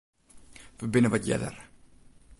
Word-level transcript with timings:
Wy 0.77 0.85
binne 0.91 1.09
wat 1.11 1.25
earder. 1.33 1.55